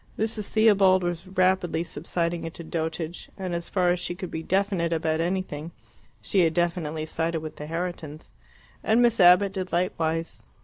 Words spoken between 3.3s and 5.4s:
and, as far as she could be definite about